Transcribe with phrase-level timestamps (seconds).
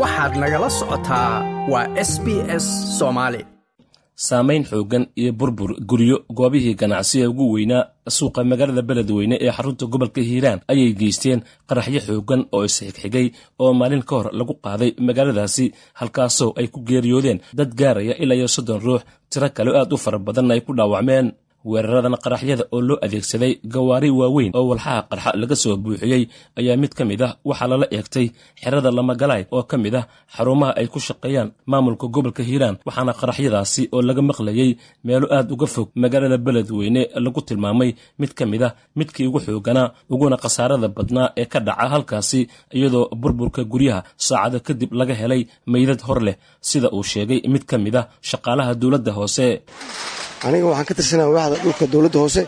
[0.00, 1.32] waxaad nagala socotaa
[1.72, 2.26] waa s b
[2.62, 2.66] s
[2.98, 3.40] soomaali
[4.26, 7.82] saamayn xooggan iyo burbur guryo goobihii ganacsiga ugu weynaa
[8.16, 13.26] suuqa magaalada beledweyne ee xarunta gobolka hiiraan ayay geysteen qaraxyo xooggan oo isxigxigay
[13.62, 15.64] oo maalin ka hor lagu qaaday magaaladaasi
[16.00, 19.02] halkaasoo ay ku geeriyoodeen dad gaaraya ilaa iyo soddon ruux.
[19.30, 21.26] Tiro kale aad u fara badan ay ku dhaawacmeen
[21.72, 26.22] weeraradan qaraxyada oo loo adeegsaday gawaari waaweyn oo walxaha qarxa laga soo buuxiyey
[26.60, 28.26] ayaa mid ka mid ah waxaa lala eegtay
[28.62, 30.04] xerada lamagalaay oo ka mid ah
[30.34, 34.70] xarumaha ay ku shaqeeyaan maamulka gobolka hiiraan waxaana qaraxyadaasi oo laga maqlayey
[35.06, 39.86] meelo aad uga fog magaalada beledweyne lagu tilmaamay mid ka mid ah midkii ugu xooganaa
[40.14, 42.40] uguna khasaarada badnaa ee ka dhaca halkaasi
[42.78, 46.36] iyadoo burburka guryaha saacado kadib laga helay meydad hor leh
[46.68, 49.46] sida uu sheegay mid ka mid ah shaqaalaha dowladda hoose
[50.46, 52.42] aniga waxaan ka tirsanaa waaxda dhulka dowladda hoose.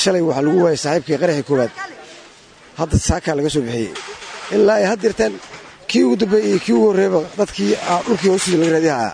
[0.00, 1.72] Shalay waxaa lagu waayay saaxiibkii qaraxii koowaad.
[2.80, 3.90] Hadda saakaa laga soo bixiyey
[4.54, 5.32] ilaa ay had dirtaan
[5.90, 7.70] kii ugu dambeeyey iyo kii ugu horreeba dadkii
[8.06, 9.12] dhulkii hoostiisa laga raadihayaa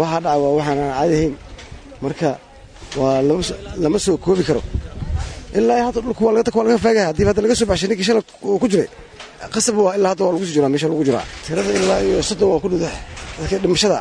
[0.00, 1.34] waxaa dhaca waa waxaanaan caadihayn
[2.04, 2.28] marka
[3.00, 3.16] waa
[3.82, 4.62] lama soo koobi karo.
[5.58, 8.22] Ilaa hadda dhulka waa laga faagaya haddii hadda laga soo baxshay ninkii shalay
[8.62, 8.88] ku jiray.
[9.54, 11.24] Qasab waa ilaa hadda waa lagu sii jiraa meesha lagu jiraa.
[11.44, 12.90] Tirada ilaa iyo soddon waa ku dhida
[13.38, 13.98] dadka dhimashada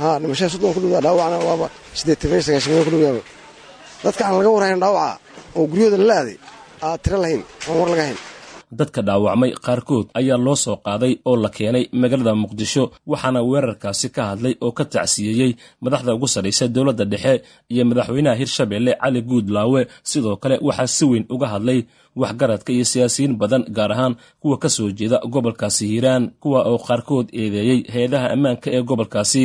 [0.00, 1.66] haa dhimashada soddon ku dhawda dhaawacna waaba
[1.98, 3.22] siddeetan iyo sagaashan ku dhawyaaba
[4.04, 4.82] dadka laga warhayn
[5.56, 6.36] oo guryahooda lala aaday
[6.86, 8.18] aa tiro lahayn aan war laga hayn
[8.78, 14.22] dadka dhaawacmay qaarkood ayaa loo soo qaaday oo la keenay magaalada muqdisho waxaana weerarkaasi ka
[14.30, 15.50] hadlay oo ka tacsiyeeyey
[15.84, 17.34] madaxda ugu sarraysa dowladda dhexe
[17.72, 19.80] iyo madaxweynaha hirshabeelle cali guudlaawe.
[20.10, 21.78] Sidoo kale waxaa si weyn uga hadlay
[22.20, 27.26] waxgaradka iyo siyaasiyiin badan gaar ahaan kuwa ka soo jeeda gobolkaasi hiiraan kuwa oo qaarkood
[27.40, 29.44] eedeeyey hay'adaha ammaanka ee gobolkaasi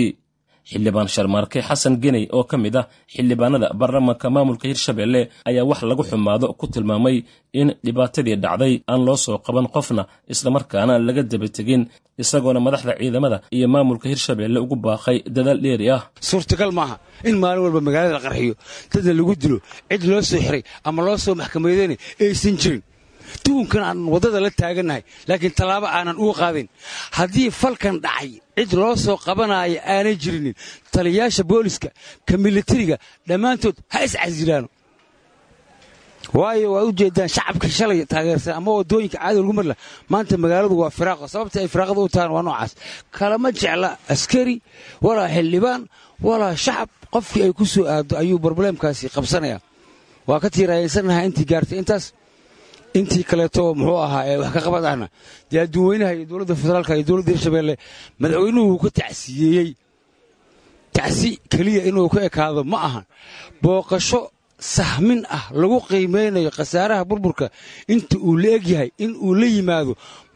[0.69, 6.03] xildhibaan sharmaarke xasan geney oo ka mid ah xildhibaanada baarlamaanka maamulka hirshabeelle ayaa wax lagu
[6.09, 7.17] xumaado ku tilmaamay
[7.59, 11.81] in dhibaatadii dhacday aan loo soo qaban qofna islamarkaana laga daba tegin
[12.23, 16.01] isagoona madaxda ciidamada iyo maamulka hirshabeelle ugu baaqay dadaal dheeri ah.
[16.29, 16.95] Suurtagal maaha
[17.29, 18.53] in maalin walba magaalada la qarxiyo
[18.93, 19.57] dadna lagu dilo
[19.89, 22.81] cid loo soo xiray ama loo soo maxkamadeynay aysan jirin
[23.45, 26.67] duunkan aan waddada la taagannahay laakiin tallaabo aanan uga qaadayn
[27.17, 30.55] haddii falkan dhacay cid loo soo qabanaayo aanay jirinin
[30.93, 31.89] taliyayaasha booliska
[32.27, 32.95] ka militariga
[33.30, 34.67] dhammaantood ha iscasilaano
[36.33, 36.92] waayo waa u
[37.36, 39.76] shacabka shalay taageersan ama waddooyinka caadi lagu marla
[40.11, 42.71] maanta magaaladu waa firaaqo sababta ay firaaqada u tahaan waa noocaas.
[43.17, 44.55] Kalama jecla askari
[45.05, 45.82] walaa xildhibaan
[46.27, 46.89] walaa shacab.
[47.14, 49.58] Qofkii ay ku soo aaddo ayuu brobleemkaasi qabsanaya
[50.27, 52.05] waa ka tiiraayaysannahaa intii gaartay intaas
[52.97, 55.08] intii kaleeto muxuu ahaa ee wax ka qabad ahna
[55.52, 57.73] dee adduunweynaha iyo dowladda federaalka iyo dowladda hirshabeelle
[58.21, 59.69] madaxweynuhu ka tacsiyeeyey.
[60.95, 63.05] Tacsi keliya inuu ka ekaado ma ahan
[63.61, 64.21] booqasho
[64.75, 67.45] sahmin ah lagu qiimaynayo khasaaraha burburka
[67.93, 69.93] inta uu la egyahay in uu la yimaado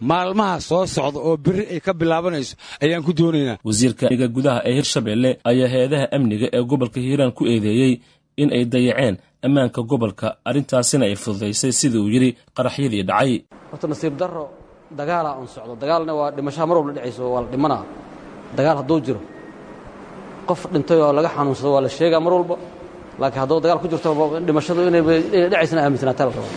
[0.10, 3.58] maalmaha soo socda oo berri ay ka bilaabanayso ayaan ku doonaynaa.
[3.68, 4.06] Wasiirka
[4.36, 7.94] gudaha ee hirshabeelle ayaa hay'adaha amniga ee gobolka hiiraan ku eedeeyey
[8.42, 9.16] in ay dayaceen
[9.46, 10.28] ammaanka gobolka.
[10.50, 13.32] Arrintaasina ay fududaysay sida uu yidhi qaraxyadii dhacay.
[13.72, 14.44] Horta nasiib darro
[15.00, 15.74] dagaalaa un socdo.
[15.82, 17.84] Dagaalna waa dhimashaha mar walba dhacayso waa la dhimanaa
[18.58, 19.22] dagaal hadduu jiro
[20.50, 22.56] qof dhintay oo laga xanuunsado waa la sheegaa mar walba.
[23.22, 24.10] Laakiin hadduu dagaal ku jirto
[24.48, 25.02] dhimashadu inay
[25.52, 26.54] dhacaysana aaminsanaataa la rabaa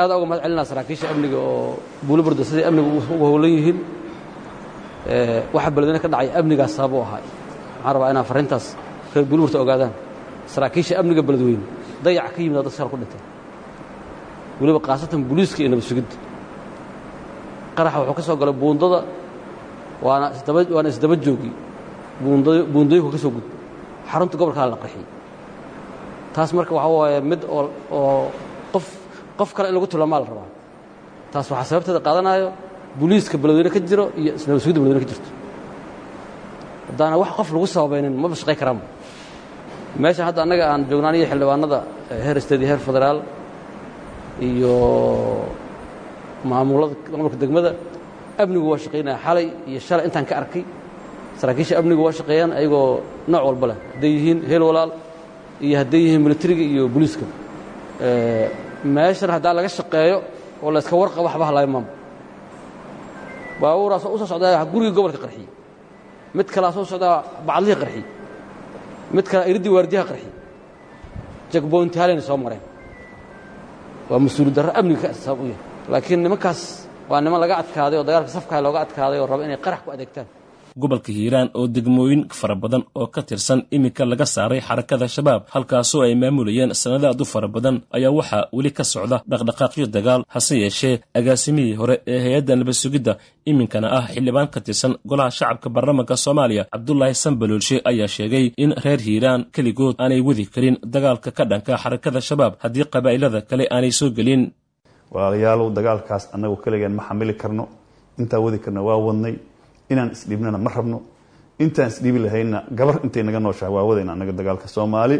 [0.00, 3.78] aad uga mahad celinaa saraakiisha amniga oo buuliburda siday amniga uga howlan yihiin.
[5.54, 7.20] Waxa beledweyne ka dhacay amnigaas sabab u ahaa.
[7.80, 8.66] Waxaan rabaa inaan farrintaas
[9.14, 9.92] reer buuliburta ogaadaan
[10.52, 11.64] saraakiisha amniga beledweyne
[12.04, 13.20] dayac ka yimid dad shal ku dhintay.
[14.60, 16.16] Weliba khaasatan booliiska iyo nabad sugidda
[17.76, 18.98] qaraxa wuxuu ka soo galay buundada
[20.02, 21.50] waana isdaba joogi.
[22.72, 23.56] Buundooyinku ka soo gudbay
[24.10, 25.06] xarunta gobolkaa la qarxiyey
[26.34, 28.30] taas marka waxaa waaye mid oo
[28.72, 28.86] qof
[29.38, 30.48] qof kale in lagu tilmaamaa la rabaa.
[31.32, 32.52] Taas waxaa sababteeda qaadanayo
[32.98, 35.30] booliiska beledweyne ka jiro iyo nabad beledweyne ka jirto.
[36.88, 38.84] Haddaana wax qof lagu sababaynin maba shaqay karaanba
[39.98, 41.78] meeshan hadda annaga aan joognaan iyo xildhibaanada
[42.24, 43.18] heer iyo heer federaal
[44.48, 44.74] iyo
[46.50, 47.70] maamulada maamulka degmada
[48.42, 50.64] amnigu waa shaqaynaya xalay iyo shalay intaan ka arkay
[51.40, 53.00] saraakiisha amnigu waa shaqeeyaan ayagoo
[53.32, 53.76] nooc walba leh.
[53.94, 54.90] Hadday yihiin heel walaal
[55.66, 57.24] iyo hadday yihiin militariga iyo booliiska
[58.84, 60.18] meeshan haddaa laga shaqeeyo
[60.62, 61.88] oo layska warqaba waxba halaayo maama
[63.60, 65.48] baabuuraasoo u soo socdaa gurigii gobolka qarxiyey
[66.36, 67.16] mid kalea soo socdaa
[67.48, 68.04] bacdlihii qarxiyey
[69.16, 70.32] mid kale iridii waardiyaha qarxiyey
[71.52, 72.62] jagboonti halayna soo mareen.
[74.10, 75.62] Waa mas'uuli darro amniga ka sabab u yahay.
[75.92, 76.60] Laakiin nimankaas
[77.10, 80.26] waa niman laga adkaaday oo dagaalka safkaha looga adkaaday oo raba inay qarax ku adeegtaan
[80.82, 86.02] gobolka hiiraan oo degmooyin fara badan oo ka tirsan iminka laga saaray xarakada shabaab halkaasoo
[86.06, 90.54] ay maamulayeen sannado aad u fara badan ayaa waxaa weli ka socda dhaqdhaqaaqyo dagaal hase
[90.62, 93.12] yeeshee agaasimihii hore ee hay'adda nabasugidda
[93.50, 96.62] iminkana ah xildhibaan ka tirsan golaha shacabka baarlamanka soomaaliya.
[96.74, 102.20] Cabdulaahi sanbaloolshe ayaa sheegay in reer hiiraan keligood aanay wadi karin dagaalka ka dhanka xarakada
[102.28, 104.42] shabaab haddii qabaa'ilada kale aanay soo gelin.
[105.14, 107.64] Walaalayaalow dagaalkaas annagu keligeen ma xamili karno.
[108.20, 109.34] Intaan wadi karna waa wadnay
[109.92, 110.98] inaan isdhiibnana ma rabno.
[111.64, 115.16] Intaan isdhiibi lahaynna gabar intay naga nooshahay waa wadayna annaga dagaalka soomaali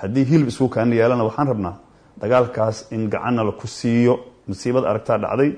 [0.00, 1.74] haddii hilib isku kaana yeelana waxaan rabnaa
[2.22, 4.14] dagaalkaas in gacanna la ku siiyo
[4.48, 5.50] musiibad aragtaa dhacday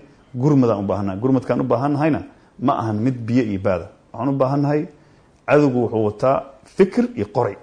[0.42, 2.20] gurmadaan u baahannahay gurmadkaan u baahannahayna
[2.66, 3.86] ma ahan mid biyo iyo baada.
[4.12, 4.80] Waxaan u baahannahay
[5.48, 6.36] cadowgu wuxuu wataa
[6.76, 7.56] fikir iyo qoray.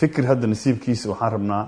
[0.00, 1.62] Fikir hadda nasiibkiisa waxaan rabnaa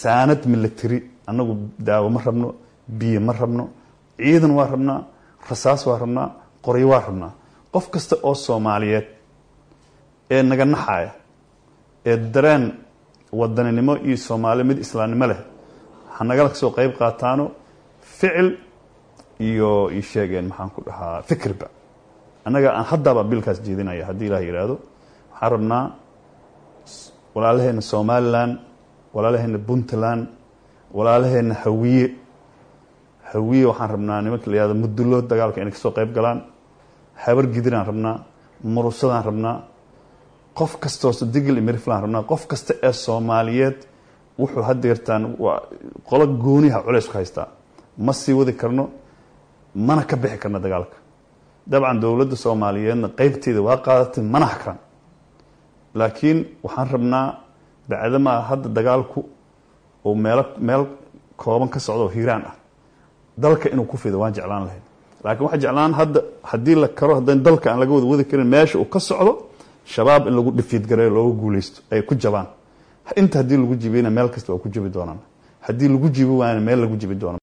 [0.00, 0.98] saanad military.
[1.26, 2.48] Annagu daawo ma rabno
[2.88, 3.64] biyo ma rabno
[4.18, 4.98] ciidan waa rabnaa
[5.50, 6.28] rasaas waa rabnaa
[6.64, 7.32] qoryo waa rabnaa
[7.74, 9.06] qof kasta oo soomaaliyeed
[10.34, 11.10] ee naga naxaya
[12.10, 12.64] ee dareen
[13.40, 15.40] wadaninimo iyo soomaali mid islaamnimo leh
[16.14, 17.44] ha nagala ka soo qeyb qaataano
[18.18, 18.48] ficil
[19.48, 21.66] iyo ii sheegeen maxaan ku dhahaa fikirba.
[22.46, 24.76] Annaga aan haddaaba bilkaas jeedinaya haddii ilaah yidhaahdo
[25.32, 25.84] waxaan rabnaa
[27.34, 28.50] walaalaheena somalilan
[29.14, 30.22] walaalaheena puntland
[30.96, 32.06] walaalaheena hawiye.
[33.32, 36.38] Hawiye waxaan rabnaa nimanka la yihahdo mudulood dagaalka inay ka soo qeyb galaan
[37.22, 38.16] habar gidiraan rabnaa
[38.74, 39.56] murusadaan rabnaa
[40.58, 43.78] qof kastoo digil imiriflaan rabnaa qof kasta ee soomaaliyeed
[44.40, 45.60] wuxuu hadeertaan waa
[46.08, 47.48] qolo gooniha culeys ku haystaa.
[47.98, 48.84] Ma sii wadi karno
[49.74, 50.96] mana ka bixi karno dagaalka.
[51.70, 54.78] Dabcan dowladda soomaaliyeedna qeybteeda waa qaadatay mana hakran.
[55.98, 57.26] Laakiin waxaan rabnaa
[57.88, 59.20] bacdamaa hadda dagaalku
[60.04, 60.82] oo meelo meel
[61.36, 62.54] kooban ka socda hiiraan ah.
[63.42, 64.82] Dalka inuu ku fido waan jeclaan lahayn
[65.24, 68.78] laakiin waxaa jeclaan hadda haddii la karo haddaan dalka aan laga wada wadi karin meesha
[68.78, 69.32] uu ka socdo
[69.94, 72.46] shabaab in lagu dhifiid gareeyo looga guuleysto ay ku jabaan.
[73.16, 75.18] Inta haddii lagu jibiyna meel kasta waa ku jibi doonaan.
[75.66, 77.38] Haddii lagu jibi waana meel lagu jibi doona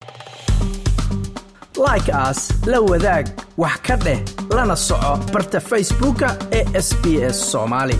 [1.87, 2.41] like aas
[2.71, 3.25] la wadaag
[3.57, 4.19] wax ka dheh
[4.55, 7.05] lana soco barta facebooka ee sb
[7.35, 7.95] s soomaali